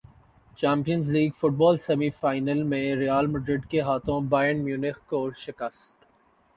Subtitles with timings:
[0.59, 5.95] champions League football semi final میں Real Madrid کے ہاتھوں بائرن میونخ کو شکست